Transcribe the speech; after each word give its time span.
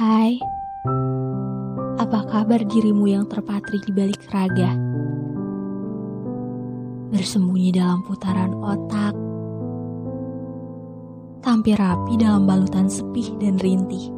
Hai, 0.00 0.40
apa 2.00 2.24
kabar 2.24 2.64
dirimu 2.64 3.04
yang 3.04 3.28
terpatri 3.28 3.84
di 3.84 3.92
balik 3.92 4.32
raga? 4.32 4.72
Bersembunyi 7.12 7.68
dalam 7.68 8.00
putaran 8.08 8.56
otak, 8.64 9.12
tampil 11.44 11.76
rapi 11.76 12.16
dalam 12.16 12.48
balutan 12.48 12.88
sepih 12.88 13.28
dan 13.44 13.60
rintih. 13.60 14.08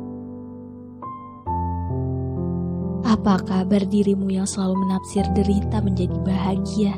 Apa 3.02 3.42
kabar 3.42 3.82
dirimu 3.82 4.30
yang 4.30 4.46
selalu 4.46 4.86
menafsir 4.86 5.26
derita 5.34 5.82
menjadi 5.82 6.14
bahagia? 6.22 6.94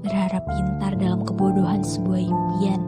Berharap 0.00 0.48
pintar 0.48 0.96
dalam 0.96 1.28
kebodohan 1.28 1.84
sebuah 1.84 2.24
impian, 2.24 2.80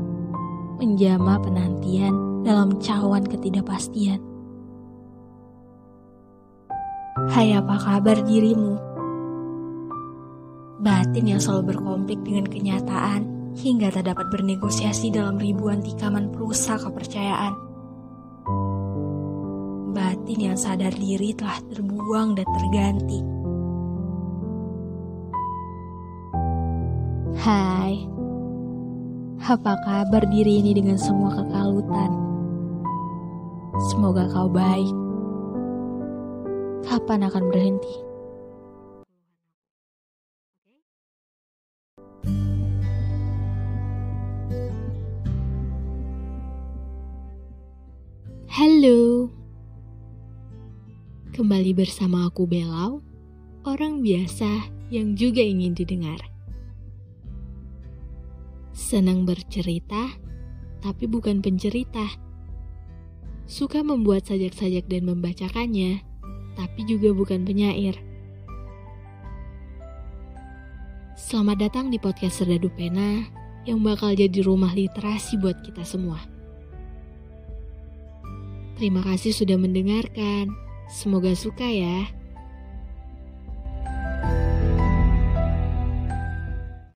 menjama 0.80 1.36
penantian 1.44 2.16
dalam 2.40 2.80
cawan 2.80 3.20
ketidakpastian. 3.28 4.29
Hai 7.30 7.54
apa 7.54 7.78
kabar 7.78 8.26
dirimu? 8.26 8.74
Batin 10.82 11.30
yang 11.30 11.38
selalu 11.38 11.70
berkonflik 11.70 12.18
dengan 12.26 12.42
kenyataan 12.50 13.54
hingga 13.54 13.94
tak 13.94 14.10
dapat 14.10 14.26
bernegosiasi 14.34 15.14
dalam 15.14 15.38
ribuan 15.38 15.78
tikaman 15.78 16.34
perusaha 16.34 16.82
kepercayaan. 16.82 17.54
Batin 19.94 20.38
yang 20.42 20.58
sadar 20.58 20.90
diri 20.90 21.30
telah 21.30 21.62
terbuang 21.70 22.34
dan 22.34 22.50
terganti. 22.50 23.20
Hai, 27.38 27.94
apa 29.38 29.72
kabar 29.86 30.26
diri 30.34 30.66
ini 30.66 30.74
dengan 30.74 30.98
semua 30.98 31.30
kekalutan? 31.38 32.10
Semoga 33.94 34.26
kau 34.34 34.50
baik. 34.50 35.09
Kapan 36.84 37.28
akan 37.28 37.44
berhenti? 37.52 37.94
Halo. 48.48 49.28
Kembali 51.36 51.72
bersama 51.72 52.28
aku 52.28 52.44
Belau, 52.44 53.00
orang 53.64 54.04
biasa 54.04 54.68
yang 54.92 55.16
juga 55.16 55.40
ingin 55.40 55.72
didengar. 55.72 56.20
Senang 58.76 59.24
bercerita, 59.24 60.12
tapi 60.84 61.08
bukan 61.08 61.40
pencerita 61.40 62.30
Suka 63.50 63.82
membuat 63.82 64.30
sajak-sajak 64.30 64.86
dan 64.86 65.10
membacakannya, 65.10 66.06
tapi 66.60 66.84
juga 66.84 67.16
bukan 67.16 67.40
penyair. 67.48 67.96
Selamat 71.16 71.56
datang 71.56 71.88
di 71.88 71.96
podcast 71.96 72.44
Serdadu 72.44 72.68
Pena 72.68 73.24
yang 73.64 73.80
bakal 73.80 74.12
jadi 74.12 74.44
rumah 74.44 74.76
literasi 74.76 75.40
buat 75.40 75.56
kita 75.64 75.88
semua. 75.88 76.20
Terima 78.76 79.00
kasih 79.00 79.32
sudah 79.32 79.56
mendengarkan. 79.56 80.52
Semoga 80.92 81.32
suka 81.32 81.64
ya. 81.64 82.19